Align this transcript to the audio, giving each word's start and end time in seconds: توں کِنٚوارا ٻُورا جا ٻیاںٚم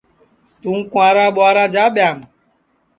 توں 0.61 0.79
کِنٚوارا 0.91 1.25
ٻُورا 1.35 1.65
جا 1.73 1.85
ٻیاںٚم 1.93 2.17